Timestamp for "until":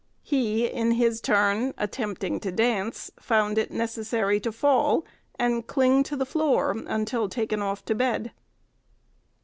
6.87-7.29